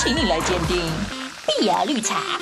[0.00, 0.78] 请你来鉴定。
[1.60, 2.38] 碧儿绿茶，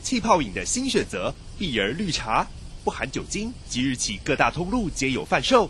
[0.00, 2.46] 气泡饮的新选择——碧儿绿茶，
[2.84, 5.68] 不含酒精，即日起各大通路皆有贩售。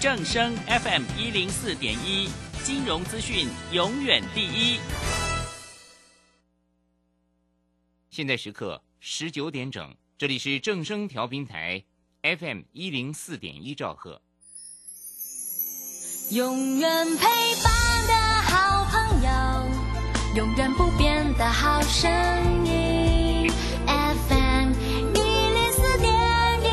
[0.00, 2.28] 正声 FM 一零四点一，
[2.64, 4.80] 金融资讯永远第一。
[8.10, 11.84] 现在时刻十九点整，这里是正声调频台
[12.22, 14.20] FM 一零四点一兆赫。
[16.30, 17.24] 永远陪
[17.64, 17.72] 伴
[18.06, 19.28] 的好朋友，
[20.36, 22.10] 永远不变的好声
[22.66, 23.50] 音。
[23.86, 24.72] FM
[25.14, 26.12] 一零四点
[26.62, 26.66] 一，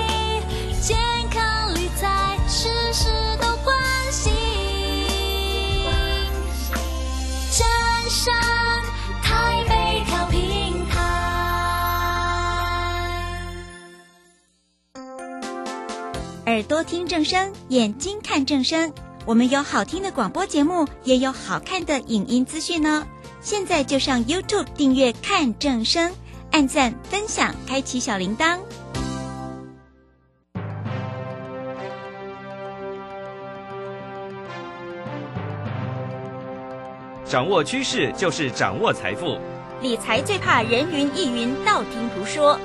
[0.82, 0.98] 健
[1.30, 3.10] 康理财事事
[3.40, 3.78] 都关
[4.12, 4.34] 心。
[7.50, 7.66] 正
[8.10, 8.34] 声
[9.24, 11.00] 台北调频台。
[16.46, 18.92] 耳朵听正声，眼睛看正声。
[19.28, 23.08] 我们有好听的广播节目，也有好看的影音资讯呢。
[23.42, 26.14] 现在就上 YouTube 订阅看正声，
[26.52, 28.60] 按赞分享，开启小铃铛。
[37.26, 39.40] 掌握趋势就是掌握财富，
[39.82, 42.60] 理财最怕人云亦云、道听途说。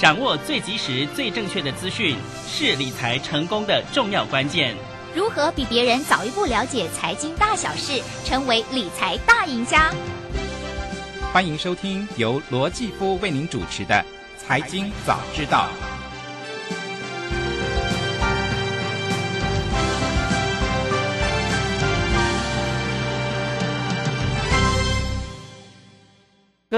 [0.00, 2.16] 掌握最及时、最正确的资讯，
[2.48, 4.74] 是理财成功的重要关键。
[5.14, 9.92] 如何比别人早一步了解财经大小事，成为理财大赢家？
[11.32, 13.94] 欢迎收听由罗继夫为您主持的
[14.42, 15.68] 《财经早知道》。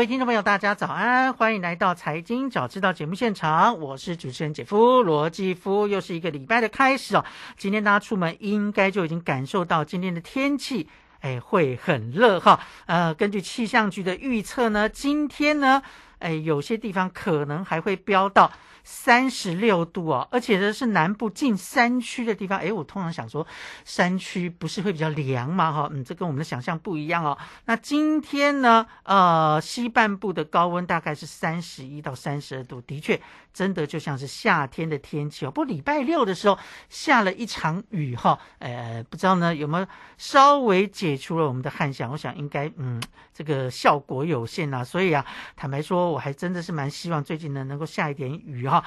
[0.07, 7.25] 听众朋友，大家早安，欢迎来到《财经早知道》节目现场，我是主持人姐夫罗继夫，又是一个礼拜的开始哦。
[7.57, 10.87] 今天大家出门应该就已经感受到今天的天气，
[11.21, 12.61] 哎，会很热哈。
[12.85, 15.83] 呃，根据气象局的预测呢，今天呢，
[16.25, 18.51] 哎，有些地方可能还会飙到。
[18.87, 22.59] 三十六度哦，而且呢是南部近山区的地方。
[22.59, 23.47] 哎，我通常想说，
[23.83, 25.73] 山区不是会比较凉吗？
[25.73, 27.39] 哈，嗯，这跟我们的想象不一样哦。
[27.65, 33.19] 那今天呢，呃，西半部的高温大概是三十一到三十二度，的确，
[33.55, 35.51] 真的就像是夏天的天气哦。
[35.51, 36.59] 不过礼拜六的时候
[36.91, 39.87] 下了一场雨哈，呃，不知道呢有没有
[40.19, 42.11] 稍微解除了我们的旱象？
[42.11, 43.03] 我想应该，嗯，
[43.33, 44.85] 这个效果有限啊。
[44.85, 45.25] 所以啊，
[45.57, 48.79] 坦白说，我还真的是蛮希望最近呢能够下一点雨哈。
[48.79, 48.85] 啊，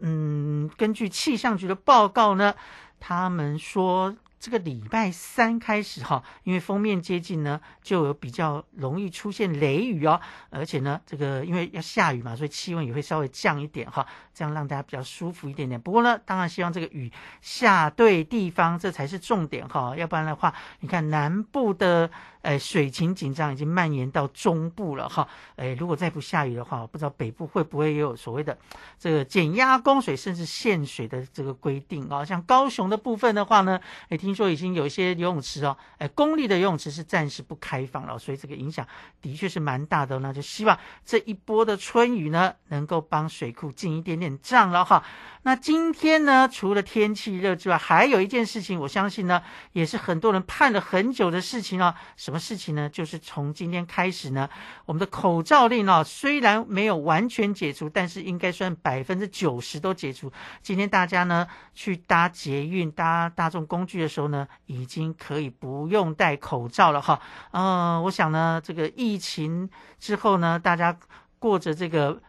[0.00, 2.54] 嗯，根据气象局的报告呢，
[2.98, 10.20] 他们说这个礼拜三开始哈，因为封面接近呢，就有比较容易出现雷雨哦，
[10.50, 15.80] 而且呢，这个因为要下雨嘛，所以气温也会稍微降一点哈，这样让大家比较舒服一点点。
[15.80, 22.10] 不过呢，当然希望这个雨下对地方，这才是重点哈，要不然的话，你看南部的。
[22.44, 25.26] 哎，水情紧张已经蔓延到中部了哈。
[25.56, 28.56] 哎，如果再不下雨的话，我不知道北部会不会也有所谓的
[28.98, 32.22] 这个减压供水甚至限水的这个规定啊？
[32.22, 38.86] 像高雄的部分的话呢，哎，听说已经有一些游泳池哦，哎，公立的游泳池是暂时不开放了，所以这个影响
[39.22, 40.18] 的确是蛮大的。
[40.18, 45.02] 那就希望这一波的春雨呢，能够帮水库进一点点账了哈。
[45.44, 51.94] 那今天呢，除了天气热之外，还有一件事情，我相信呢，也是很多人盼了很久的事情哦。
[52.16, 52.88] 什什么事情呢？
[52.88, 54.50] 就是从今天开始呢，
[54.86, 60.32] 我们的口罩令哦，虽然没有完全解除，但是应该算百分之九十都解除。
[60.60, 67.20] 今天大家呢去搭捷运、搭大众工具的时候呢，已经可以不用戴口罩了哈。
[67.52, 69.70] 嗯，我想呢，这个疫情
[70.00, 70.98] 之后呢，大家
[71.38, 72.20] 过着这个。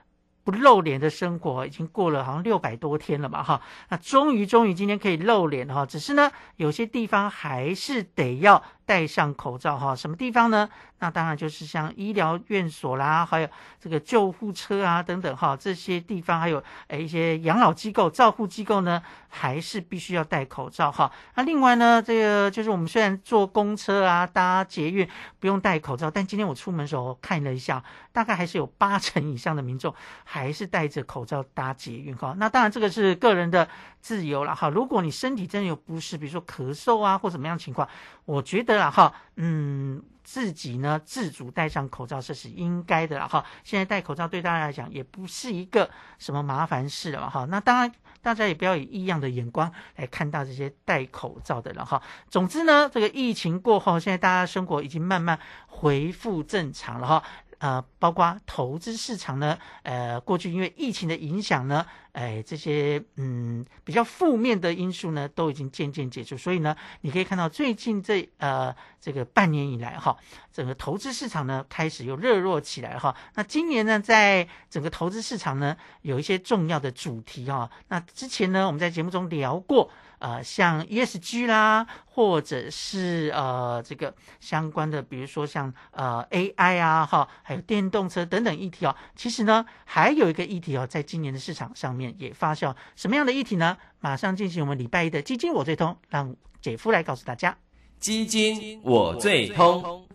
[0.45, 10.69] 不露脸的生活已经过了好像六百多天了嘛，哈，那终于终于今天可以露脸了哈，只是呢有些地方还是得要戴上口罩哈，什么地方呢？
[10.99, 13.47] 那当然就是像医疗院所啦，还有
[13.79, 21.11] 这个救护车啊等等哈，这些地方还有诶一些养老机构、照护机构呢，还是必须要戴口罩哈。
[21.35, 25.07] 那另外呢，这个就是我们虽然坐公车啊、搭捷运
[25.39, 27.83] 不用戴口罩，但今天我出门的时候看了一下，
[28.13, 29.93] 大概还是有八成以上的民众
[30.23, 32.33] 还是戴着口罩搭捷运哈。
[32.37, 33.67] 那当然这个是个人的
[34.05, 34.69] 自由了哈。
[34.69, 37.89] 如果你身体真的有不适，比如说咳嗽啊或怎么样情况，
[38.25, 40.03] 我觉得啦哈，嗯。
[40.25, 43.45] 自己呢，自主戴上口罩这是应该的了哈。
[43.63, 45.87] 现在戴口罩对大家来讲也不是一个
[46.17, 47.45] 什么麻烦事了哈。
[47.45, 47.91] 那当然，
[48.23, 52.01] 大家也不要以异样的眼光来看到这些戴口罩的人哈。
[52.27, 57.23] 总之呢，这个疫情过后，现在大家生活已经慢慢恢复正常了哈。
[57.59, 66.37] 呃，包括投资市场呢，呃，过去因为疫情的影响呢，哎，这些嗯比较负面的因素呢，都已经渐渐解除。
[66.37, 70.15] 所以呢，你可以看到最近这呃这个半年以来哈，
[70.51, 73.15] 整个投资市场呢开始又热络起来哈。
[73.35, 77.69] 那今年呢，在整个投资市场呢，有一些重要的主题哈。
[77.87, 79.89] 那之前呢，我们在节目中聊过。
[80.25, 88.95] 呃，像 ESG 啦，或者是呃这个相关的，比如说像呃 AI 啊，哈，还有电动车等等议题哦。
[89.15, 92.75] 其实呢，还有一个议题哦，在今年的市场上面也发酵。
[92.95, 93.77] 什么样的议题呢？
[93.99, 97.55] 马上进行我们礼拜一的基金我最通，让姐夫来告诉大家。
[97.99, 100.07] 基金我最通，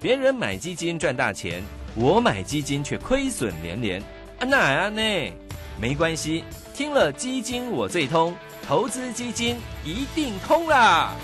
[0.00, 1.62] 别人买基金赚大钱。
[1.94, 4.00] 我买基金却亏损连连，
[4.38, 5.02] 啊哪啊呢？
[5.80, 6.44] 没关系，
[6.74, 8.34] 听了基金我最通，
[8.66, 11.14] 投资基金一定通啦！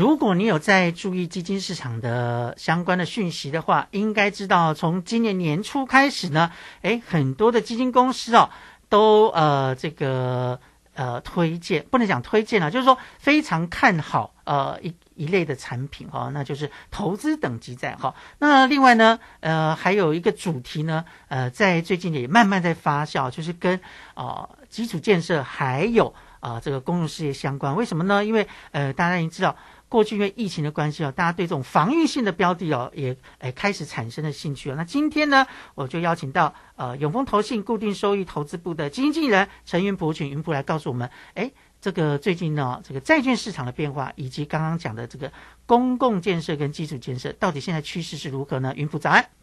[0.00, 8.48] 如果你有在注意基金市场的相关的讯息的话，应该知道从今年年初开始呢，诶，很多的基金公司哦，
[8.88, 10.58] 都呃这个
[10.94, 18.14] 呃推荐，不能讲推荐了，就是说非常看好呃一一类的产品哈，那就是投资等级债哈。
[18.38, 23.78] 那另外呢，呃还有一个主题呢，呃在最近也慢慢在发酵，就是跟
[24.14, 27.76] 啊基础建设还有啊这个公用事业相关。
[27.76, 28.24] 为什么呢？
[28.24, 29.54] 因为呃大家已经知道。
[29.90, 34.74] 过去因为疫情的关系哦，大家对这种防御性的标的哦，也哎开始产生了兴趣哦。
[34.76, 35.44] 那今天呢，
[35.74, 41.50] 我就邀请到呃永丰投信固定收益投资部的经纪人陈云博群云普来告诉我们，哎，
[41.80, 45.32] 这个最近呢，这个债券市场的变化，以及刚刚讲的这个
[45.66, 48.72] 公共建设跟基础建设，到底现在趋势是如何呢？
[48.76, 49.39] 云普早安。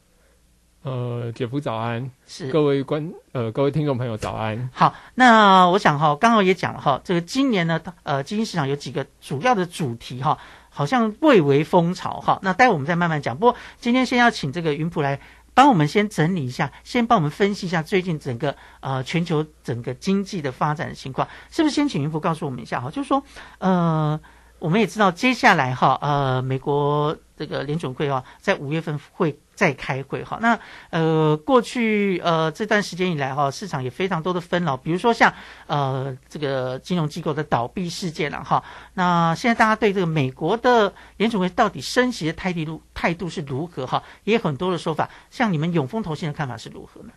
[0.84, 4.70] 呃，姐夫早安，是各位观呃各位听众朋友早安。
[4.72, 10.38] 好，那我想哈，刚好也讲了哈，这个今年呢，呃，基金市场有几个主要的主题哈，
[10.70, 12.40] 好像蔚为风潮哈。
[12.42, 13.36] 那待会我们再慢慢讲。
[13.36, 15.20] 不过今天先要请这个云普来
[15.54, 21.76] 帮我们先整理一下，先帮我们分析一下最近整个呃全球整个经济的发展的情况，是不是？
[21.76, 23.22] 先请云普告诉我们一下哈，就是说
[23.58, 24.20] 呃。
[24.60, 30.40] 我们也知道，接下来哈，呃，美国这个联准会哈，在五月份会再开会哈。
[30.42, 35.34] 那呃，过去呃这段时间以来哈，市场也非常多的纷扰，比如说像
[35.68, 38.64] 呃这个金融机构的倒闭事件了哈。
[38.96, 44.04] 那现在大家对这个美国的联准会到底升息的态度态度是如何哈？
[44.24, 45.10] 也有很多的说法。
[45.30, 47.10] 像你们永丰投信的看法是如何呢？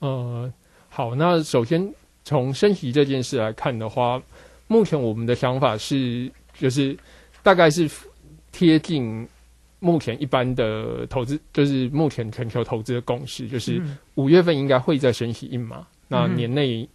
[0.00, 0.52] 呃，
[0.88, 4.20] 好，那首先从升息这件事来看的话。
[4.68, 6.28] 目前我们的想法是，
[6.58, 6.98] 就是
[7.40, 7.88] 大概是
[8.56, 9.28] 贴近
[9.80, 13.78] 目前一般的投资，就是目前全球投资的共识，就是
[14.14, 16.88] 五月份应该会再升息一码，那年内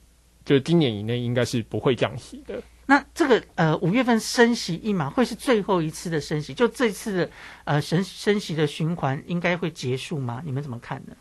[0.43, 2.59] 就今年以内应该是不会降息的。
[2.87, 7.29] 那这个呃五月份升息一码会是最后一次的升息，就这次的
[7.65, 10.41] 呃升升息的循环应该会结束吗？
[10.43, 11.15] 你们怎么看呢？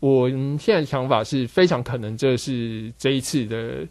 [0.00, 3.86] 我现在想法是非常可能，这是这一次的。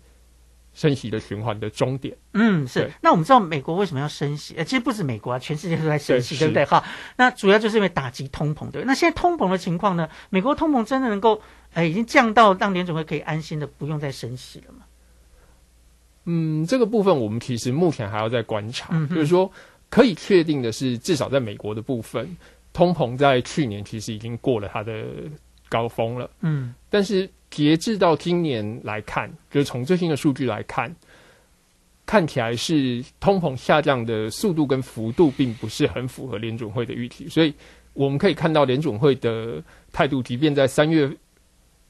[0.74, 2.92] 升息的循环的终点，嗯，是。
[3.02, 4.56] 那我们知道美国为什么要升息？
[4.58, 6.66] 呃，其实不止美国啊，全世界都在升息，对不对？
[6.66, 6.84] 哈，
[7.16, 8.84] 那主要就是因为打击通膨，对。
[8.84, 10.10] 那现在通膨的情况呢？
[10.32, 11.40] 美国通膨真的能够，
[11.74, 14.86] 呃，已经降到让联总会可以安心的不用再升息了吗？
[16.26, 18.98] 嗯，这个部分我们其实目前还要再观察。
[19.10, 19.52] 就是说，
[19.92, 22.36] 可以确定的是，至少在美国的部分，
[22.74, 25.06] 通膨在去年其实已经过了它的
[25.70, 26.28] 高峰了。
[26.40, 27.30] 嗯，但是。
[27.54, 30.94] 截至到今年来看，就是从最新的数据来看，
[32.04, 37.54] 看起来是通膨下降的速度跟幅度并不是很符合联准会的预期，所以
[37.94, 41.08] 我们可以看到联准会的态度，即便在三月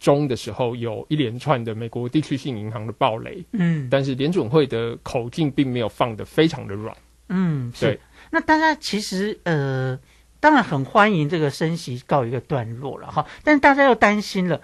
[0.02, 6.94] 中的时候有一连串的美国地区性银行的暴雷，嗯，但是联准会的口径并没有放的非常的软，
[7.30, 7.98] 嗯，对。
[8.30, 9.98] 那大家其实呃，
[10.42, 14.60] 当然很欢迎这个升息告一个段落了哈，但大家又担心了。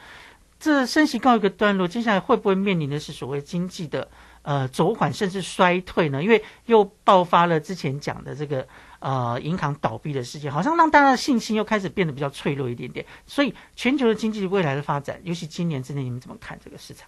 [0.60, 4.06] 这升息告一个段落，接下来会不会面临的是所谓经济的
[4.42, 6.22] 呃走缓甚至衰退呢？
[6.22, 8.68] 因为又爆发了之前讲的这个
[9.00, 13.06] 呃银行倒闭的事件，好像让大家的信心又开始变得比较脆弱一点点。
[13.26, 17.08] 所以全球的经济未来的发展，尤其今年之内，你们怎么看这个市场？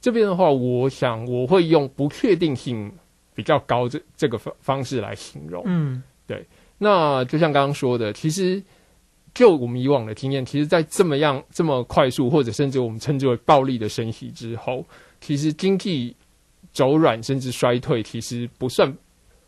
[0.00, 2.90] 这边的话，我想我会用不确定性
[3.34, 5.62] 比较高这这个方方式来形容。
[5.66, 6.46] 嗯，对。
[6.78, 8.62] 那就像刚刚说的，其实。
[9.38, 14.84] 就我们以往的经验，其实，在这么样这么快速，或者甚至我们称之为暴力的升息之后，
[15.20, 16.12] 其实经济
[16.72, 18.92] 走软甚至衰退，其实不算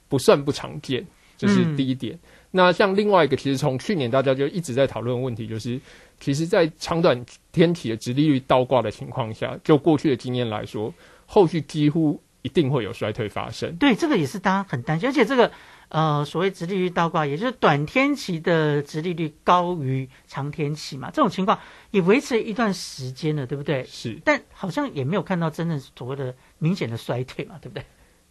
[0.09, 1.05] 不算不常见。
[1.37, 2.17] 这是第一点。
[2.53, 5.81] 那像另外一个，其实从去年大家就一直在讨论问题，就是
[6.21, 7.21] 其实，在长短
[7.51, 10.95] 天体的直利率倒挂的情况下，就过去的经验来说，
[11.27, 13.75] 后续几乎一定会有衰退发生。
[13.75, 15.51] 对，这个也是大家很担心，而且这个
[15.91, 21.59] 呃，所谓直利率倒挂，也就是短天期的直利率高于长天期嘛，这种情况
[21.91, 23.85] 也维持了一段时间了，对不对？
[23.85, 27.85] 是，但好像也没有看到真正所谓的明显的衰退嘛，对不对？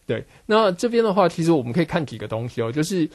[0.07, 3.09] 对，那这边的话，其实我们可以看几个东西哦，就是。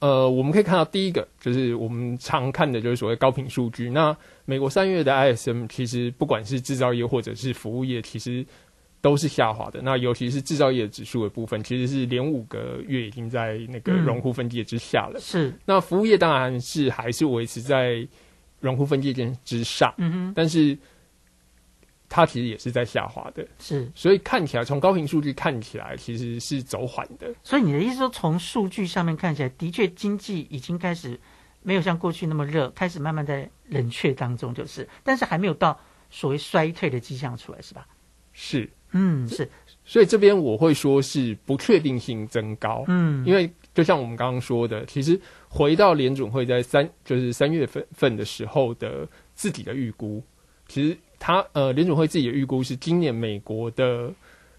[0.00, 3.90] 呃，我们可以看到第一个就是我们常看的就是所谓高频数据。
[3.90, 8.46] 那美国三月的 ISM 其实不管是制造业或者是服务业，其实
[9.00, 9.80] 都是下滑的。
[9.82, 15.18] 那尤其是制造业指数的部分，其实是连五个月已经在那个荣枯分界之下了。
[15.20, 15.54] 是。
[15.64, 18.06] 那服务业当然是还是维持在
[18.60, 19.94] 荣枯分界线之上。
[19.98, 20.32] 嗯哼。
[20.34, 20.76] 但是。
[22.10, 27.30] 它其实也是在下滑的，是，所以看起来从高频数据看起来其实是走缓的。
[27.42, 31.20] 所以你的意思说，从数据上面看起来，的确经济已经开始
[31.62, 35.78] 没有像过去那么热，开始慢慢在冷却当中，就是，但是还没有到
[36.08, 37.86] 所谓衰退的迹象出来，是吧？
[38.32, 39.48] 是，嗯，是。
[39.84, 45.18] 所以这边我会说是不确定性增高，嗯，因为就像我们刚刚说的，其实
[45.48, 50.22] 回到联准会在三就是三月份份的时候的自己的预估，
[50.66, 50.96] 其实。
[51.20, 54.08] 他呃，联准会自己的预估是今年美国的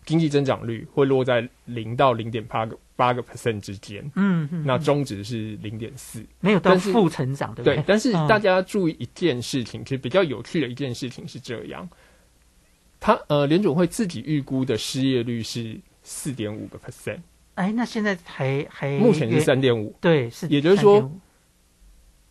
[0.05, 4.03] 经济增长率会落在零到零点八个八个 percent 之间。
[4.15, 7.81] 嗯，那中值是零点四，没有到负成长，对不对？
[7.88, 11.88] 但是大家注意一件事情，其实比较有趣的一件事情是这样：，
[12.99, 17.19] 他呃，联总会自己预估的失业率是四点五个 percent。
[17.55, 21.11] 哎，那现在还还目前是三点五，对，是，也就是说，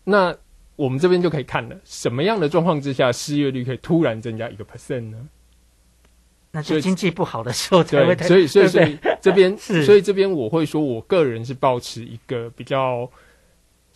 [0.04, 0.36] 那。
[0.78, 5.28] 我们这边就可以看了，什么样的状况之下失业率可以突然增加一个 percent 呢？
[6.52, 8.16] 那就经济不好的时候才会。
[8.18, 13.10] 所以，所以，所以这边， 所以这边我会说，我个人是保持一个比较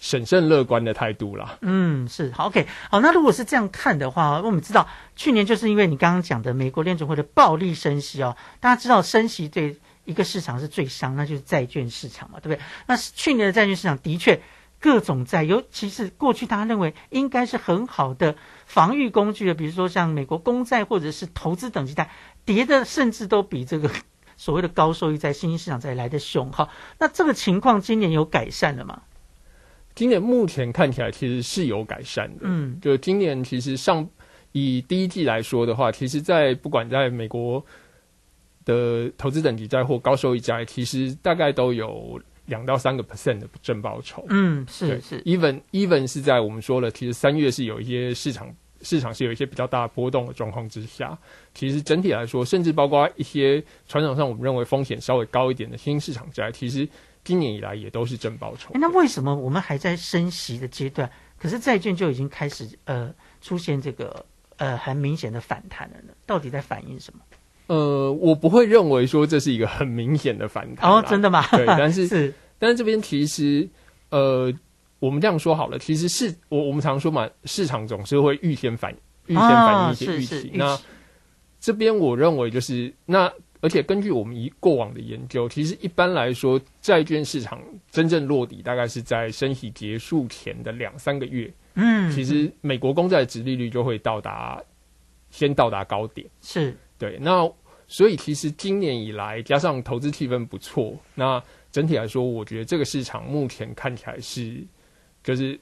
[0.02, 1.58] 审慎乐观的态度啦。
[1.60, 2.98] 嗯，是好，OK，好。
[2.98, 12.64] 那如果是这样看的话，我们知道去年就是因为你刚刚讲的美国联储会的暴力升息哦，大家知道升息对一个市场是最伤，那就是债券市场嘛，对不对？
[12.86, 14.42] 那去年的债券市场的确。
[14.82, 18.34] 各种债，尤其是过去大家认为应该是很好的
[18.66, 22.10] 防御工具的，比如说像美国公债或者是投资等级债，
[22.44, 23.88] 跌的甚至都比这个
[24.36, 26.50] 所谓的高收益债、新兴市场债来的凶。
[26.50, 26.68] 哈，
[26.98, 29.02] 那这个情况今年有改善了吗？
[29.94, 32.40] 今年目前看起来其实是有改善的。
[32.42, 34.08] 嗯，就今年其实上
[34.52, 37.64] 以第一季来说的话，其实在不管在美国
[38.64, 42.20] 的投资等级债或高收益债，其实大概都有。
[42.46, 51.16] 两到三个 percent 的正报酬，嗯，是是，even even 是在我们说了，其实三月是有一些市场市场是有一些比较大波动的状况之下，
[51.54, 56.86] 其实整体来说，甚至包括一些传统上我们认为风险稍微高一点的新兴市场债，其实
[57.24, 58.70] 今年以来也都是正报酬。
[58.74, 64.24] 那为什么我们还在升息的阶段，可是债券就已经开始呃出现这个
[64.56, 66.12] 呃很明显的反弹了呢？
[66.26, 67.20] 到底在反映什么？
[67.68, 71.46] 呃，我不会认为说这是一个很明显的反弹哦，真的吗？
[71.52, 73.66] 对，但是 是，但是这边其实，
[74.10, 74.52] 呃，
[74.98, 78.92] 我们这样说好了，其实是我我们常说嘛，市场总是会预先反
[79.26, 80.50] 预先反映一些预期。
[80.54, 80.78] 那
[81.60, 83.32] 这边我认为就是那，
[83.62, 87.58] 而且根据我们以过往的研究，其实一般来说，债券市场
[87.90, 91.50] 真正落底大概是在升息结束前的两三个月。
[91.76, 94.62] 嗯，其实美国公债的殖利率就会到达
[95.30, 96.28] 先到达高点。
[96.42, 97.50] 是对，那。
[97.88, 104.64] 所以其实今年以来，加上投资气氛不错，那整体来说，我觉得这个市场目前看起来是，
[105.22, 105.60] 就是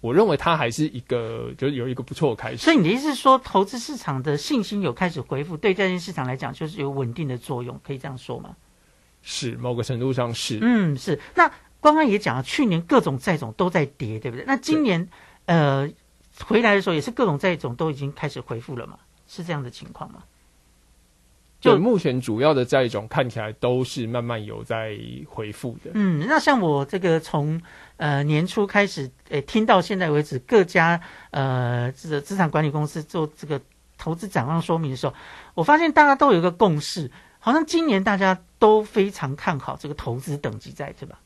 [0.00, 2.58] 我认为它还是一个，就是有一个不错的开始。
[2.58, 8.56] 所以你的意思是说，投资市场的信心有开始恢复，对债券市场来讲，就是有稳定的作用，可以这样说吗？
[9.22, 10.58] 是，某个程度上是。
[10.62, 11.20] 嗯，是。
[11.34, 14.44] 那刚刚也讲了，去年各种债种都在跌，对不对？
[14.46, 15.08] 那今年
[15.44, 15.88] 呃
[16.44, 18.98] 回来的时候，也是各种债种都已经开始恢复了嘛？
[19.26, 20.22] 是这样的情况吗？
[21.60, 24.98] 就目前主要的债种看起来都是慢慢有在
[25.28, 25.90] 回复的。
[25.92, 27.60] 嗯，那像我这个从
[27.98, 31.00] 呃年初开始诶听到现在为止，各家
[31.30, 33.60] 呃这个资产管理公司做这个
[33.98, 35.14] 投资展望说明的时候，
[35.54, 41.18] 我发现大家都有一个共识，好像今年大家都非常看好这个投资等级债，对吧？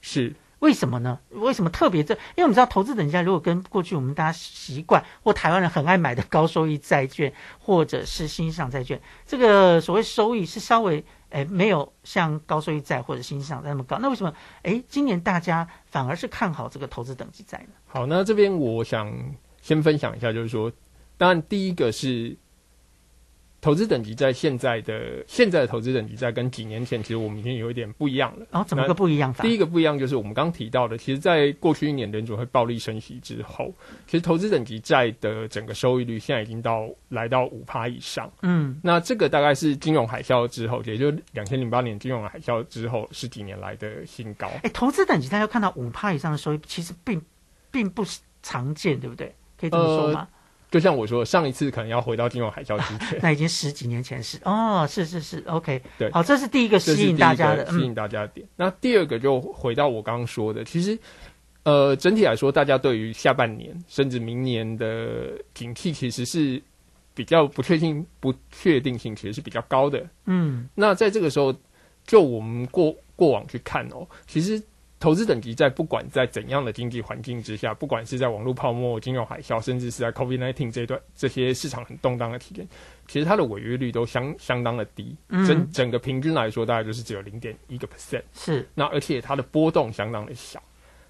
[0.00, 0.34] 是。
[0.62, 1.18] 为什么呢？
[1.30, 2.14] 为什么特别这？
[2.14, 13.98] 因为我们知道投资等价如果跟过去我们大家习惯或台湾人很爱买的高收益债券或者是新兴债券，这个所谓收益是稍微诶没有像高收益债或者新兴市场那么高。
[13.98, 17.74] 那为什么诶今年大家反而是看好这个投资等级债呢？
[17.88, 19.12] 好，那这边我想
[19.60, 20.70] 先分享一下，就是说，
[21.16, 22.36] 当然第一个是
[23.62, 28.44] 投资等级在现在的现在的投资等级在跟几年前其实我们已经有一点不一样了。
[28.50, 29.44] 哦，怎么个不一样法？
[29.44, 33.72] 第一个不一样就是我们刚提到的，其实，在过去一年联储会暴力升息之后，
[34.08, 38.28] 其实投资等级债的整个收益率现在已经到来到五趴以上。
[38.42, 44.48] 嗯，那这个大概是金融海啸之后，也就两千零八年金融海啸之后十几年来的新高。
[44.64, 47.22] 哎，投资等级大家看到五趴以上的收益，其实并
[47.70, 48.04] 并不
[48.42, 49.32] 常见，对不对？
[49.56, 50.26] 可以这么说吗？
[50.72, 58.48] 就像我说，上一次可能要回到金融海啸之前， 那已经十几年前是哦，是是是，OK，对，好，这是第一个吸引大家的，吸引大家的点。
[58.56, 60.98] 那第二个就回到我刚刚说的，其实
[61.64, 66.60] 呃，整体来说，大家对于下半年甚至明年的景气其实是
[67.12, 70.02] 比较不确定，不确定性其实是比较高的。
[70.24, 71.54] 嗯，那在这个时候，
[72.06, 74.60] 就我们过过往去看哦，其实。
[75.02, 82.64] 投资等级在不管在怎样的经济环境之下，不管是在网络泡沫、金融海啸，甚至是在 COVID-19 这段这些市场很动荡的期间，
[83.08, 88.22] 其实它的违约率都相相当的低，整整个平均来说大概就是只有零点一个 percent。
[88.32, 90.62] 是，那而且它的波动相当的小。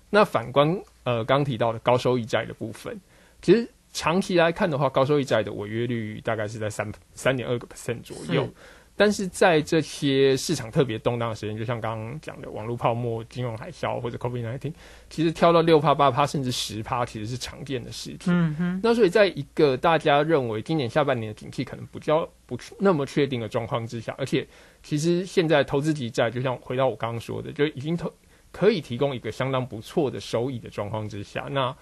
[0.08, 2.98] 那反观呃刚提到的高收益债的部分，
[3.42, 8.48] 其实长期来看的话，高收益债的违约率大概是在三三点二个 percent 左右。
[8.94, 14.72] 但是在这些市场特别动荡的时间，就像刚刚讲的网络泡沫、金融海啸或者 COVID-19，
[15.08, 18.32] 其实跳到六趴、八趴甚至十趴，其实是常见的事情。
[18.32, 18.80] 嗯哼。
[18.82, 24.46] 那所以在一个大家认为今年下半年的景气可能比较不那么确定的状况之下，而且
[24.82, 28.12] 其实现在投资级债，就像回到我刚刚说的，就已经投
[28.52, 31.74] 可以提供一个相当不错的收益的状况之下，那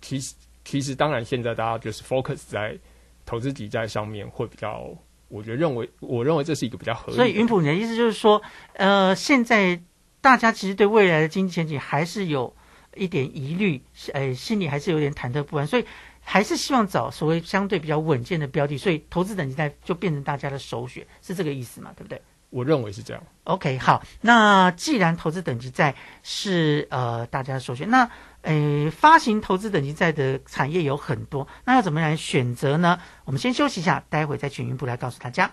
[0.00, 2.76] 其实其实当然现在大家就是 focus 在
[3.26, 4.90] 投资级债上面会比较。
[5.28, 7.16] 我觉得认为，我认为这是一个比较合理。
[7.16, 8.42] 所以云普，你的意思就是说，
[8.74, 9.80] 呃，现在
[10.20, 12.54] 大家其实对未来的经济前景还是有
[12.94, 13.82] 一点疑虑，
[14.12, 15.84] 呃，心里还是有点忐忑不安，所以
[16.20, 21.92] 还是希望找所谓相对比较稳健的标的，所以投资等级在就变成大家的首选，是这个意思嘛？
[21.96, 22.20] 对不对？
[22.50, 23.22] 我认为是这样。
[23.44, 28.10] OK，好，那既然投资等级在是呃大家的首选，那。
[28.42, 33.00] 诶，发行投资等级债的产业有很多，那要怎么来选择呢？
[33.24, 35.52] 我们先休息一下，待会再请云部来告诉大家。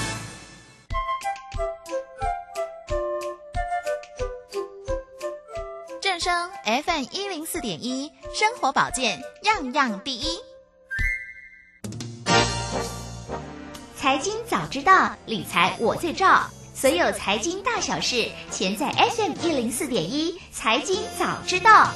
[6.71, 10.39] FM 一零四点一，生活保健样样第一。
[13.97, 16.49] 财经早知道，理财我最照。
[16.73, 20.39] 所有财经大小事，全在 FM 一零四点一。
[20.53, 21.91] 财经早知道，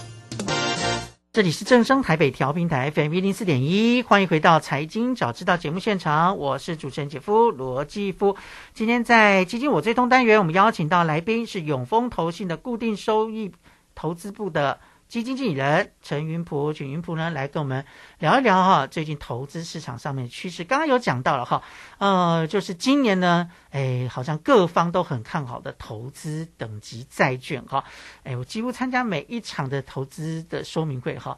[1.32, 8.36] 这里是正声台北调频台 FM 一零四点一，欢迎回到财经早知道节目现场，我是主持人姐夫罗继夫。
[8.74, 13.54] 今天在基金我最通单元，我们邀请到来宾是永丰投信的固定收益
[13.96, 14.80] 投资部的。
[15.08, 17.86] 基金经理人陈云普，请云普呢来跟我们
[18.18, 20.64] 聊一聊哈，最近投资市场上面的趋势。
[20.64, 21.62] 刚刚有讲到了哈，
[22.00, 27.86] 呃，就是今年呢，哎，好像各方都很看好的投资等级债券哈，
[28.24, 31.38] 哎，我几乎参加每一场的投资的说明会哈，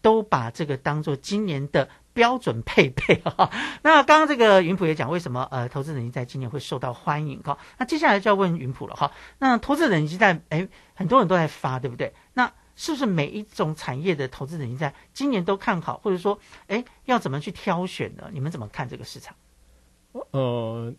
[0.00, 3.50] 都把这个当做今年的标准配备哈。
[3.82, 7.58] 那刚刚这个云普也讲，为什么呃投资等级在今年会受到欢迎哈？
[7.78, 9.12] 那接下来就要问云普了哈。
[9.38, 12.12] 那投资等级在，哎，很多人都在发，对不对？
[12.34, 18.30] 那是不是每一种产业的投资人在今年都看好，或者说，哎，要怎么去挑选呢？
[18.32, 19.36] 你们怎么看这个市场？
[20.30, 20.92] 呃，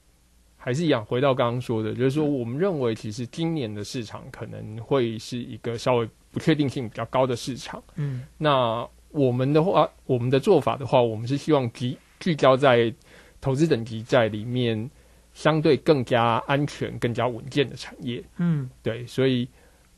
[0.55, 7.81] 还是一样，回到刚刚说的，就是说，我们认为其实今年的市场可能会是一个稍微不确定性比较高的市场。
[7.95, 12.93] 嗯，那我们的话，我们的做法的话，我们是希望聚聚焦在
[13.39, 14.89] 投资等级在里面
[15.33, 18.21] 相对更加安全、更加稳健的产业。
[18.37, 19.47] 嗯，对，所以。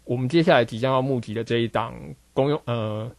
[0.08, 1.96] 我们接下来即将要募集的这一档
[2.32, 3.12] 公用呃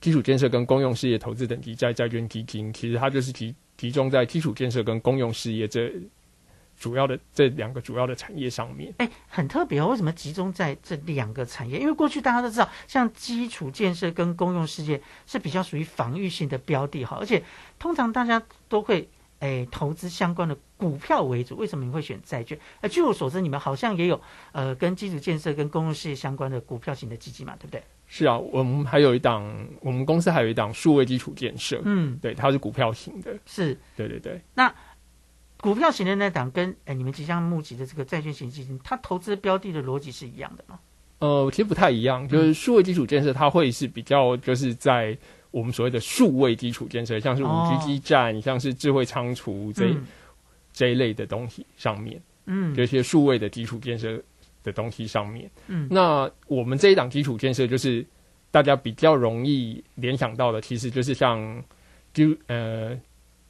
[0.00, 5.92] 基础建设跟公用事业投资等级债债券基金，其实它就是集集中在基础建设跟公用事业这
[6.80, 8.92] 主要的这两个主要的产业上面。
[8.98, 11.78] 哎，很特别哦，为什么集中在这两个产业？
[11.78, 17.40] 因为过去大家都知道，像基础建设跟公用事业是比较属于防御性的标的哈，而且
[17.78, 19.08] 通常大家都会。
[19.40, 22.58] 哎，投资相关的股票为主，为什么你会选债券？
[22.82, 24.20] 呃，据我所知，你们好像也有
[24.52, 27.82] 呃跟基础建设跟公用事业相关的股票型的基金嘛，对不对？
[28.06, 34.38] 是啊，我们还有一档，我们公司还有一档数位基础建设，嗯，对，它是股票型的，是，对对对。
[34.52, 34.70] 那
[35.60, 40.78] 股票型的那档跟哎你们即将募集的这个债券型基金，它投资标的的逻辑是一样的吗？
[41.18, 45.16] 呃，其实不太一样，就是数位基础建设它会是比较就是在。
[45.52, 49.92] 我们所谓的数位基础建设，像是五 G 基站，像是智慧仓储这
[50.72, 54.22] 这一类的东西上面，嗯，这些数位的基础建设
[54.62, 58.06] 的东西上面，嗯，那我们这一档基础建设就是
[58.52, 61.40] 大家比较容易联想到的，其实就是像
[62.14, 62.96] 就呃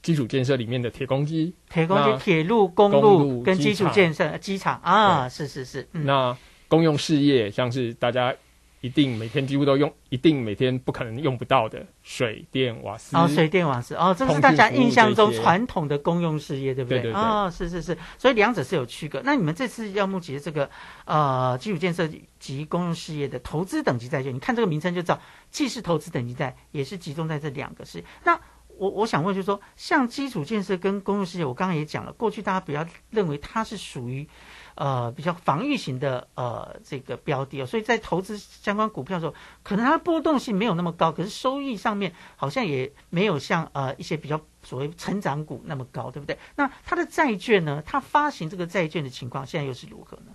[0.03, 5.89] 基础建设里面的铁公鸡、铁公鸡、铁路、公路跟基础建设、机场啊，是是是。
[5.93, 6.37] 那
[6.69, 8.35] 公用事业，像是大家。
[8.83, 13.15] 一定每天几乎都用，一定每天不可能用不到的水电瓦斯。
[13.15, 17.01] 哦，水电瓦斯哦，这是大家印象中传统的公用事业，对不对？
[17.01, 17.21] 对对对。
[17.21, 19.21] 哦，是是是，所以两者是有区隔。
[19.23, 20.71] 那你们这次要募集的这个
[21.05, 22.09] 呃基础建设
[22.39, 28.05] 及公用事业的投资等级债券，你看这个名称就知道，既是投资等级债，也是集中在这两个事业。
[28.25, 28.41] 那
[28.81, 34.27] 我我想问，就是说，像基础建设跟公用事业，我刚刚也讲了，过去大家比较认为它是属于。
[34.77, 46.38] 呃，比较防御型的呃这个标的哦，所以在投资相关股票的时候，可能它的波动性没有那么高，可是收益上面好像也没有像呃一些比较所谓成长股那么高，对不对？
[46.57, 50.33] 那它的债券呢，它发行这个债券的情况现在又是如何呢？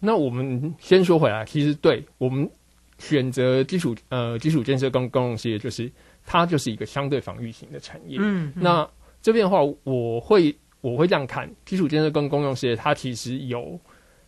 [0.00, 2.50] 那我们先说回来，其实对我们
[2.98, 5.92] 选择基础呃基础建设跟公用事业，就是
[6.24, 8.18] 它就是一个相对防御型的产业。
[8.20, 8.88] 嗯，那
[9.22, 10.56] 这边的话，我会。
[10.84, 13.80] 我会这样看，基础建设跟公用事业，它其实有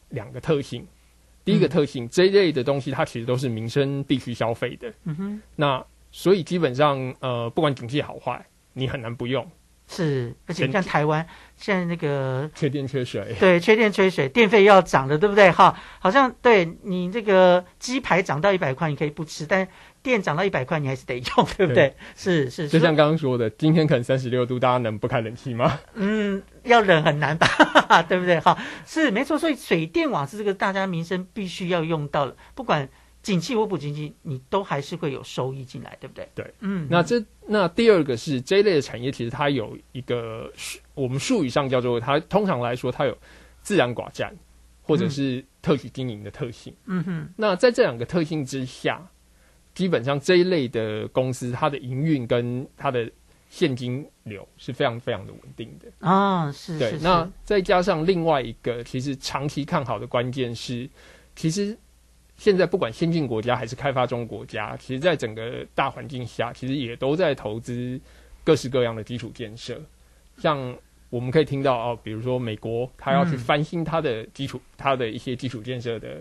[0.08, 0.86] 两个特性。
[1.44, 4.90] 第一个特性，这一类的东西，它其实都是民生必须消费的。
[5.04, 5.42] 嗯哼。
[5.54, 9.46] 那所以基本上，呃，不管景气好坏，你很难不用。
[9.86, 11.24] 是，而且像台湾
[11.56, 15.50] 现在那个缺电缺水，对，缺电缺水，电费要涨的，对不对？
[15.50, 19.68] 哈，好像对你这个鸡排涨到一百块，你可以不吃，但
[20.06, 21.94] 电涨到一百块，你还是得用， 对不对？
[22.14, 25.78] 是是，就像刚刚说的，今天可能三十六度，大家能不开冷气吗？
[25.94, 27.48] 嗯，要冷很难吧，
[28.08, 28.38] 对不对？
[28.40, 32.88] 好，是没错，所以水电网是这个大家民生必须要用到的，不管。
[33.22, 36.28] 景气或不景气，你都还是会有收益进来，对不对？
[36.32, 36.86] 对，嗯。
[36.88, 40.48] 那这那第二个是这一类的产业，其实它有一个
[40.94, 43.18] 我们术语上叫做它通常来说它有
[43.62, 44.32] 自然寡占
[44.80, 46.72] 或者是特许经营的特性。
[46.84, 47.28] 嗯哼。
[47.34, 49.04] 那在这两个特性之下，
[49.76, 53.08] 基本上这一类的公司，它的营运跟它的
[53.48, 56.98] 现金流是非常非常的稳定的啊，是对。
[57.00, 60.90] 那再加上另外一个，其实长期看好的关键是，
[61.36, 61.78] 其实
[62.36, 68.00] 现在不管先进国家还是开发中国家，其实在整个大环境下，其实也都在投资
[68.42, 69.80] 各式各样的基础建设，
[70.38, 70.76] 像。
[71.08, 76.20] 我们可以听到哦，比如说美国，它要去翻新它的基础，它的一些基础建设的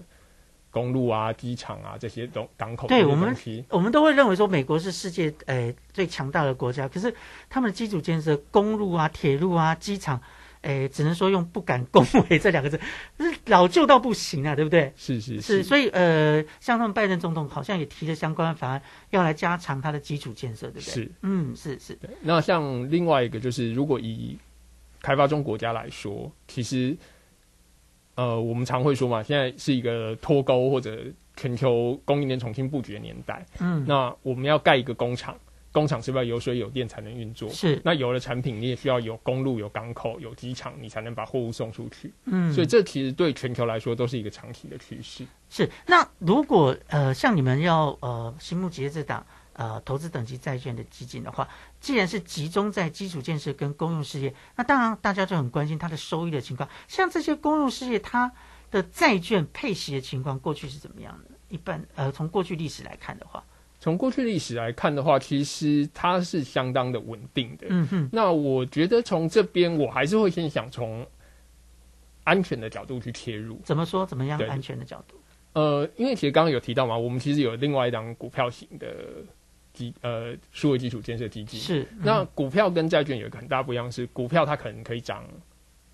[0.75, 2.85] 公路啊、机场啊这些东港口。
[2.89, 3.33] 对我们，
[3.69, 7.15] 我们都会认为说美国是世界诶最强大的国家，可是
[7.49, 10.21] 他们的基础建设，公路啊、铁路啊、机场，
[10.63, 12.77] 诶，只能说用不敢恭维这两个字，
[13.17, 14.91] 是 老旧到不行啊，对不对？
[14.97, 20.93] 是是是，所以呃，像他们拜登总统好像也提了相关法案，要来加强它的基础建设，对不对？
[20.93, 21.97] 是，嗯，是是。
[22.19, 24.37] 那像另外一个就是，如果以
[25.01, 26.97] 开发中国家来说，其实，
[28.15, 30.97] 呃，我们常会说嘛，现在是一个脱钩或者
[31.35, 33.45] 全球供应链重新布局的年代。
[33.59, 35.35] 嗯，那我们要盖一个工厂，
[35.75, 37.49] 工厂是不是要有水有电才能运作？
[37.49, 37.81] 是。
[37.83, 42.13] 那有了产品，你也需要有公路、有港口、有机场，你才能把货物送出去。
[42.23, 45.25] 嗯，所以这其实对全球来说都是一个长期的趋势。
[45.49, 45.69] 是。
[45.85, 49.25] 那如果呃，像你们要呃，新木杰这档。
[49.57, 51.47] 呃，投资等级债券的基金的话，
[51.79, 56.67] 既然是集中在基础建设跟公用事业，那当然大家就很关心它的收益的情况。
[56.89, 58.29] 像这些公用事业，它
[58.69, 61.31] 的债券配息的情况，过去是怎么样的？
[61.47, 63.41] 一般呃，从过去历史来看的话，
[63.85, 67.67] 从过去历史来看的话，其实它是相当的稳定的。
[67.69, 68.09] 嗯哼。
[68.11, 71.05] 那我觉得从这边，我还是会先想从
[72.23, 73.61] 安全的角度去切入。
[73.63, 74.03] 怎么说？
[74.03, 75.15] 怎么样安全的角度？
[75.53, 78.87] 呃，因为其实刚刚有提到嘛，我们其实有另外一张股票型的。
[79.71, 85.23] 基呃，数位基础建设基金是那股票跟债券有一个很大不一样，是股票它可能可以涨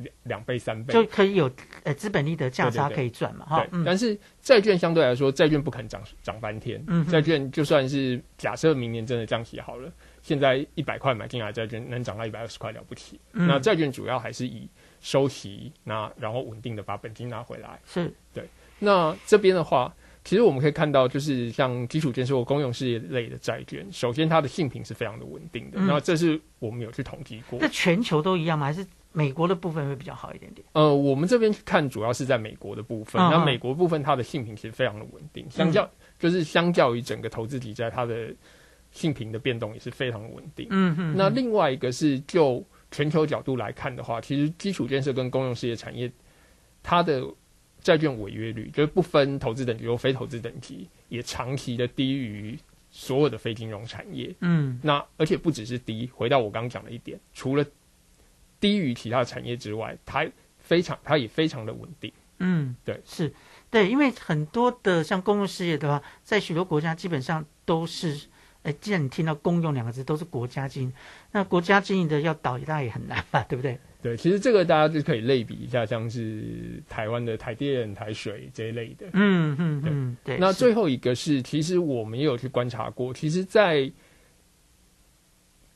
[0.02, 1.50] 两两倍三倍，就可以有
[1.84, 3.66] 呃资本利得价差可以赚嘛哈。
[3.86, 6.84] 但是债券相对来说，债券不肯涨涨翻天。
[6.88, 13.20] 嗯债券就算是假设明年真的降息好了，现在一百块买进来债券能涨到一百二十块了不起。
[13.32, 14.68] 那债券主要还是以
[15.00, 17.80] 收息，那然后稳定的把本金拿回来。
[17.86, 18.44] 是对。
[18.80, 19.94] 那这边的话。
[20.24, 25.80] 其实我们可以看到，就是像基础建设或公用事业类的债券，首先它的性品是非常的稳定的。
[25.80, 27.58] 那这是我们有去统计过。
[27.60, 28.68] 那全球都一样吗？
[28.68, 30.65] 还是美国的部分会比较好一点点？
[30.74, 33.21] 呃，我们这边看主要是在美国的部分。
[33.30, 38.34] 那美国部分它的性品其实非常的稳定，相较就是相较于整个投资体债，它的
[38.91, 40.67] 性品的变动也是非常稳定。
[40.69, 41.15] 嗯嗯。
[41.17, 46.12] 那另外一个是就全球角度来看的话，其实基础建设跟公用事业产业
[46.82, 47.24] 它的。
[47.84, 52.56] 债券违约率就是不分投资等级或非投资等级，也长期的低于
[52.91, 54.32] 所有的非金融产业。
[54.41, 57.65] 嗯，那而且不只是低，回到我刚刚讲的一点，除了
[58.62, 60.26] 低于其他产业之外，它
[60.60, 62.13] 非常，它也非常的稳定。
[62.39, 63.34] 嗯，对，是，
[63.69, 68.30] 对，因为很多的像公用事业的话，在许多国家基本上都是。
[68.63, 70.93] 哎，既然你听到“公用”两个字，都是国家经营，
[71.32, 73.43] 那国家经营的要倒，大概也很难吧？
[73.50, 73.76] 对不对？
[74.04, 79.08] 对，其实这个大家就可以类比一下，像是台湾的台电、台水这一类的。
[79.13, 80.38] 嗯嗯嗯，对。
[80.38, 83.91] 那最后一个是，其实我们也有去观察过，其实，在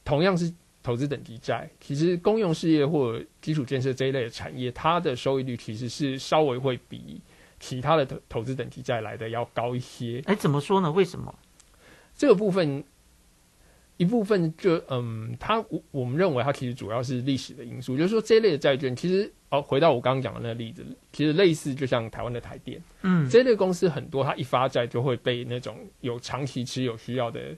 [0.04, 0.54] 同样是
[0.86, 7.20] 投资等级债，其实公用事业或基础建设这一类的产业，它的收益率其实是稍微会比
[7.60, 10.22] 其他的投投资等级债来的要高一些。
[10.28, 10.92] 哎，怎么说呢？
[10.92, 11.34] 为什么？
[12.16, 12.84] 这个部分
[13.98, 27.56] 一部分就嗯，它我我们认为它其实主要是历史的因素，就是说这一类的债券其实哦，回到我刚刚讲的那个例子，其实类似就像台湾的台电，嗯，这类公司很多，它一发债就会被那种有长期持有需要的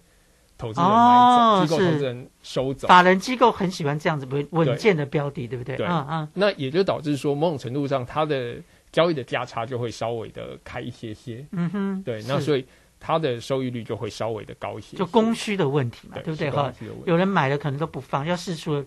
[0.57, 5.75] 投资人买走，机构投资人收走，法人机构很喜欢这样子稳稳健的标的，对不对？
[5.77, 8.55] 对，嗯嗯，那也就导致说某种程度上它的
[8.91, 12.65] 交易的价差就会稍微的开一些些，嗯哼，对，那所以。
[12.99, 16.49] 它的收益率就会稍微的高一些，就供需的问题嘛，对不对？
[16.49, 16.73] 哈，
[17.05, 18.83] 有人买了可能都不放，要试出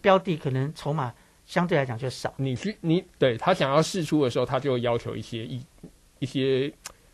[0.00, 1.12] 标的，可能筹码
[1.44, 2.32] 相对来讲就少。
[2.36, 5.60] 你去你对他想要试出的时候，他就会要求一些一
[6.20, 6.72] 一些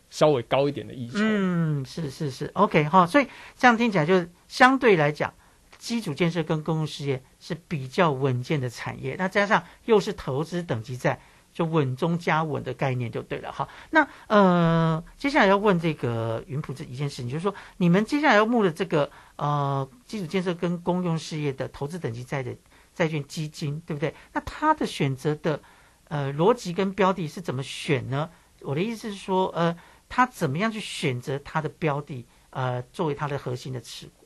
[0.09, 1.17] 稍微高一点的溢酬。
[1.19, 3.05] 嗯，是是是，OK 哈。
[3.05, 5.33] 所以这样听起来，就是相对来讲，
[5.77, 9.15] 基础建设跟公共事业是比较稳健的产业。
[9.17, 11.19] 那加上又是投资等级在。
[11.55, 13.65] 就稳中加稳的概念就对了哈。
[13.91, 22.53] 那呃，接下来要问这个云普这一件事情，就是说你们接下来要募的这个呃基础建设跟公用事业的投资等级债的
[22.93, 24.13] 债券基金，对不对？
[24.33, 25.61] 那它的选择的
[26.09, 28.29] 呃逻辑跟标的是怎么选呢？
[28.59, 29.73] 我的意思是说，呃，
[30.15, 34.25] 它怎么样去选择他的标的呃作为他的核心的持股？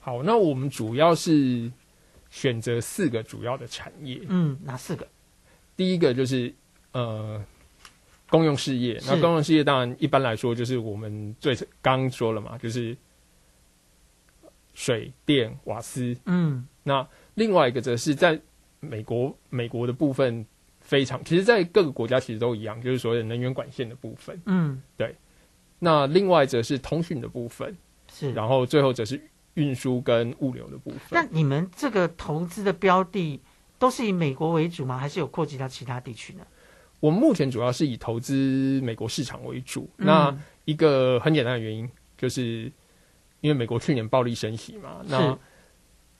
[0.00, 1.70] 好，那我们主要是
[2.30, 4.22] 选择四个主要的产业。
[4.30, 5.06] 嗯，哪四个？
[5.76, 6.54] 第一个就是
[6.92, 7.44] 呃
[8.30, 12.96] 公用事业，那公用事业当然一般来说就是我们最刚说了嘛，就是
[14.72, 16.16] 水电、瓦斯。
[16.24, 18.40] 嗯，那另外一个则是在
[18.80, 20.46] 美国，美国的部分
[20.90, 24.42] 非常，其实，在各个国家其实都一样，就是所谓的能源管线的部分。
[24.46, 25.14] 嗯，对。
[25.78, 27.76] 那另外则是通讯的部分，
[28.12, 29.22] 是，然后最后则是
[29.54, 31.00] 运输跟物流的部分。
[31.12, 33.40] 那你们这个投资的标的
[33.78, 34.98] 都是以美国为主吗？
[34.98, 36.44] 还是有扩及到其他地区呢？
[36.98, 39.88] 我们目前主要是以投资美国市场为主。
[39.96, 42.64] 那一个很简单的原因，就是
[43.42, 45.02] 因为美国去年暴力升息嘛。
[45.06, 45.38] 那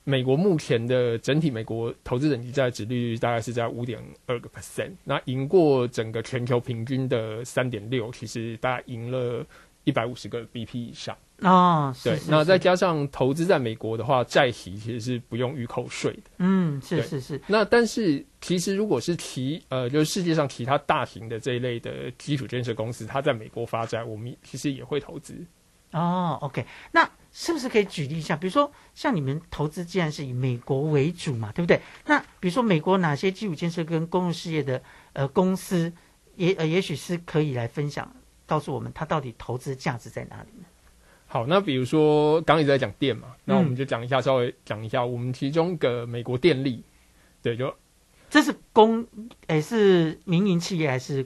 [0.03, 9.45] 美国目前的整体美国投资等级债值利率大概是在五点二个 percent，那赢过整个全球平均的三点六，其实大概赢了
[9.83, 11.15] 一百五十个 BP 以上。
[11.41, 16.21] 哦，对，那再加上投资在美国的话，债息其实是不用预扣税的。
[16.37, 17.41] 嗯，是是是。
[17.47, 25.35] 那但是其实如果是其呃，就是世界上其他大型的这一类的基础建设公司，它在美国发债，我们其实也会投资。
[25.93, 28.35] 哦，OK，那是不是可以举例一下？
[28.35, 31.79] 比如说，像你们投资既然是以美国为主嘛，对不对？
[32.05, 34.81] 那比如说，美国哪些基础建设跟公用事业的
[35.13, 35.91] 呃公司，
[36.35, 38.13] 也呃也许是可以来分享，
[38.45, 40.65] 告诉我们它到底投资价值在哪里呢？
[41.27, 46.83] 好，那比如说刚一直在讲电嘛，那我们就讲一下，稍微讲一下我们其中一个美国电力，
[47.41, 47.73] 对，就
[48.29, 49.07] 这是公
[49.47, 51.25] 诶是民营企业还是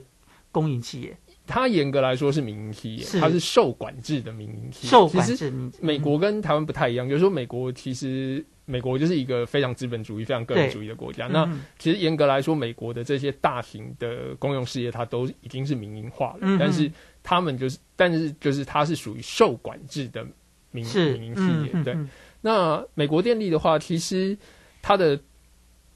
[0.52, 1.18] 公营企业？
[1.46, 4.90] 它严格来说是民营企业，它是受管制的民营企业。
[4.90, 11.26] 受管制美国跟台湾不太一样，就是说美国其实美国就是一个非常资本主义、非常个人主义的国家。
[11.28, 16.90] 那其实严格来说，美国的这些大型的公用事业，它都已经是民营化了，但是。
[17.28, 20.24] 他们就是，但是就是它是属于受管制的
[20.70, 21.82] 民民营企业。
[21.82, 21.96] 对，
[22.40, 24.38] 那美国电力的话，其实
[24.80, 25.18] 它的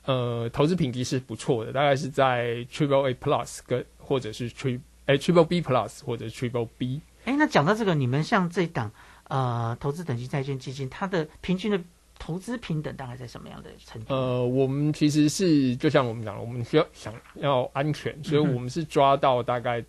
[0.07, 7.01] 呃投资评级是不错的，大概是在 Triple A Plus 跟或者是 Tri 哎 Triple B Plus 或者 Triple B。
[7.25, 8.93] 哎，那讲到这个，你们像这档
[9.29, 11.81] 呃投资等级债券基金，它的平均的
[12.19, 14.15] 投资平等大概在什么样的程度？
[14.15, 19.85] 呃，我们其实是就像我们讲，我们需要想要安全，所以我们是抓到大概。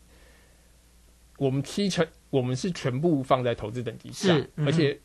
[1.37, 4.99] 我们七成，我们是全部放在投资等级上，而且，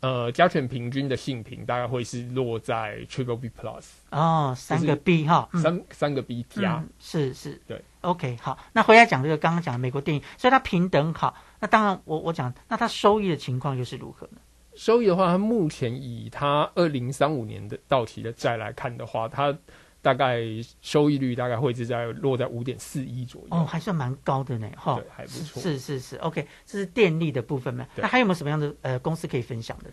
[0.00, 14.38] 呃，加权平均的性评大概会是落在 Triple B Plus 哦，三个 B 哈，三三个 B 加，是是，对，OK，好，那回来讲这个刚刚讲的美国电影，所以它平等好，那当然我我讲，那它收益的情况又是如何呢？
[14.74, 19.56] 收益的话，它目前以它二零三五年的到期的债来看的话，它。
[20.02, 20.40] 大概
[20.80, 25.60] 收益率大概会是在落在五点四一左右哦，还算蛮高的呢，哈，对，还不错。
[25.60, 27.86] 是是是，OK，这是电力的部分嘛？
[27.96, 29.90] 那还有没有什么样的呃公司可以分享的？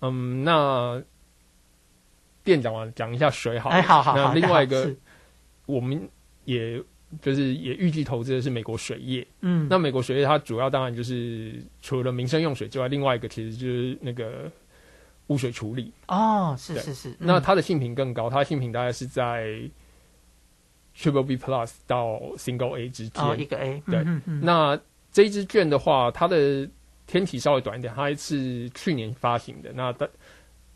[0.00, 1.02] 嗯，那
[2.42, 4.18] 店讲完讲一下水好，哎，好好好。
[4.18, 4.94] 那另外一个，
[5.66, 6.08] 我们
[6.44, 6.82] 也
[7.20, 14.50] 就是也预计投资的是美国水业，嗯，那美国水业它主要当然就是除了民生用水之外，另外一个其实就是那个。
[15.28, 19.58] 污水处理哦，是是是，那它的性评更高，它的性评大概是在
[20.96, 23.82] Triple B Plus 到 Single A 之间，一个 A。
[23.86, 24.04] 对，
[24.40, 24.78] 那
[25.10, 26.68] 这一支券的话，它的
[27.06, 30.08] 天体稍微短一点，它是去年发行的，那的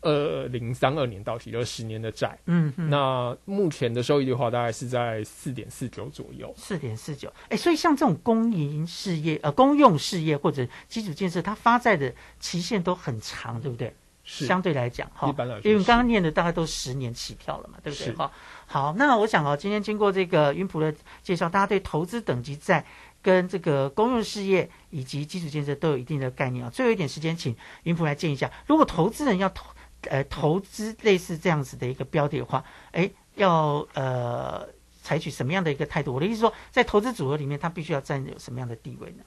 [0.01, 2.37] 二零三二年到期，就是十年的债。
[2.45, 6.53] 嗯，那目前的收益的话，大概是在四点四九左右。
[6.57, 13.93] 四点四九，哎，所以像这种公营事业、呃公用事业或者基础建设，它发债的期限都很长，对不对？
[14.31, 15.27] 相对来讲，哈，
[15.63, 18.13] 因为刚刚念的大概都十年起跳了嘛，对不对？
[18.13, 18.31] 哈，
[18.65, 22.85] 好，那我想啊，今天经过这个云普的介绍，大家对投资等级债
[23.21, 26.69] 跟这个公用事业以及基础建设都有一定的概念啊。
[26.69, 29.65] 最后一点时间，请云普来建议一下，如果投资人要投
[30.03, 34.65] 呃投资类似这样子的一个标的的话，哎，要呃
[35.01, 36.13] 采取什么样的一个态度？
[36.13, 39.23] 我的意思说，在投资组合里面，它必须要占有什么样的地位呢？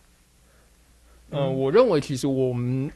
[1.31, 2.91] 嗯，我认为其实我们。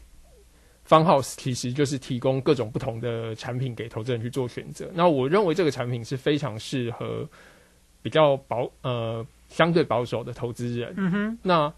[0.89, 4.91] Fun House 其实就是提供各种不同的产品给投资人去做选择。
[4.95, 7.29] 那我认为这个产品是非常适合
[8.01, 10.95] 比较保呃相对保守的投资人。
[10.97, 11.39] 嗯哼。
[11.43, 11.71] 那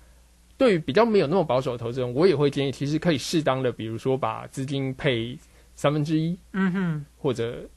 [0.56, 5.36] 对于比较没有那么保守的投资人，我也会建议，其实可以适当的，比如说把资金配
[5.74, 7.68] 三分之一，嗯哼，或者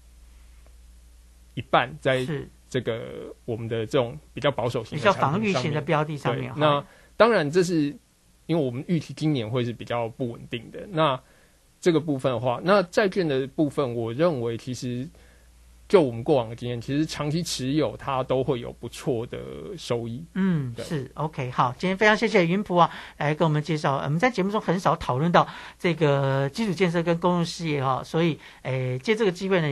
[1.55, 2.27] 一半在
[2.69, 6.53] 这个我们的这种比较保守型、比较防御型的标的上面。
[6.55, 6.85] 那
[7.17, 7.95] 当然这是。
[8.45, 11.19] 因为我们预期今年会是比较不稳定的，那
[11.79, 15.07] 这个部分的话，那债券的部分，我认为其实
[15.87, 19.37] 就我们过往的经验，其实长期持有它都会有不错的
[19.77, 20.23] 收益。
[20.33, 21.51] 嗯，是 OK。
[21.51, 23.97] 好，今天非常谢谢云普啊，来跟我们介绍。
[23.97, 29.69] 我们在节目中很少讨论到这个基础建设跟公用事业哈，所以诶，借这个机会呢。